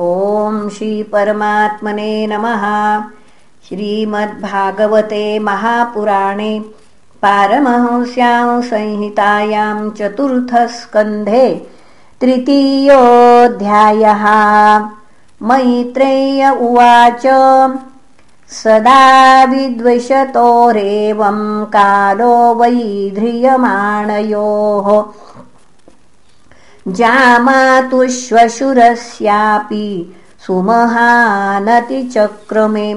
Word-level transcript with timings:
ॐ 0.00 0.68
श्रीपरमात्मने 0.68 2.26
नमः। 2.26 2.62
श्रीमद्भागवते 3.68 5.38
महापुराणे 5.38 6.60
पारमहंस्यां 7.22 8.62
संहितायां 8.62 9.90
चतुर्थस्कन्धे 9.98 11.66
तृतीयोऽध्यायः। 12.20 14.24
मैत्रेय 15.42 16.50
उवाच 16.50 17.26
सदा 18.62 19.44
विद्विषतोरेवं 19.44 21.38
कालो 21.76 22.54
वैध्रियमाणयोः 26.90 26.92
जामातुश्वशुरस्यापि 26.96 29.86
सुमहानतिचक्रमे। 30.46 32.90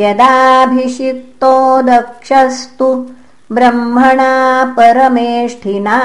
यदाभिषिक्तो 0.00 1.54
दक्षस्तु 1.82 2.88
ब्रह्मणा 3.52 4.32
परमेष्ठिना 4.78 5.98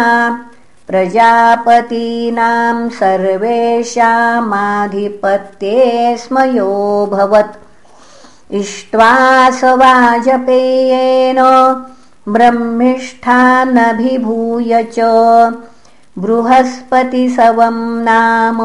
प्रजापतीनां 0.87 2.77
सर्वेषामाधिपत्ये 2.99 5.81
स्मयोऽभवत् 6.17 7.59
इष्ट्वा 8.61 9.13
स 9.59 9.61
वाजपेयेन 9.81 11.39
ब्रह्मिष्ठानभिभूय 12.33 14.71
च 14.97 14.99
बृहस्पतिसवं 16.17 18.03
नाम 18.03 18.57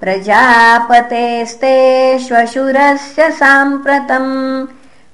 प्रजापतेस्ते 0.00 2.18
श्वशुरस्य 2.18 3.30
साम्प्रतम् 3.30 4.66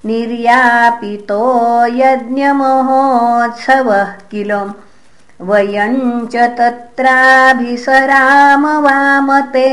निर्यापितो 0.06 1.86
यज्ञमहोत्सवः 1.86 4.04
किल 4.04 4.70
वयञ्च 5.40 6.36
तत्राभिसराम 6.58 8.66
वामते 8.84 9.70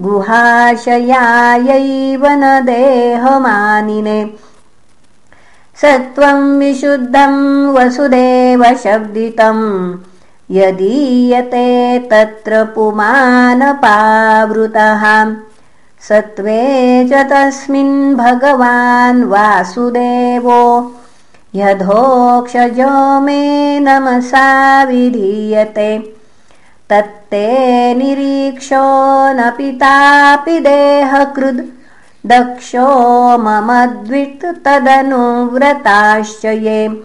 गुहाशयायैव 0.00 2.26
न 2.26 2.64
देहमानिने। 2.64 4.30
सत्त्वं 5.80 6.58
विशुद्धं 6.58 7.66
वसुदेवशब्दितम् 7.66 9.64
यदीयते 10.50 11.98
तत्र 11.98 12.64
पुमानपावृतः 12.64 15.04
सत्त्वे 16.00 17.08
च 17.10 17.12
तस्मिन् 17.12 18.16
भगवान् 18.16 19.24
वासुदेवो 19.24 20.92
यथोक्षजो 21.54 23.20
मे 23.20 23.80
नमसा 23.80 24.84
विधीयते। 24.84 26.16
तत्ते 26.90 27.94
निरीक्षो 27.94 29.32
न 29.32 29.50
पितापि 29.50 30.60
देहकृद्। 30.60 31.78
दक्षो 32.26 33.38
मम 33.38 33.96
द्वित् 34.06 34.64
तदनुव्रताश्च 34.64 36.44
ये 36.44 37.04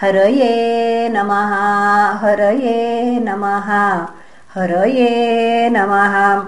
हरये 0.00 1.08
नमः 1.08 1.52
हरये 2.22 3.20
नमः 3.20 4.06
हरये 4.54 5.70
नमः 5.70 6.42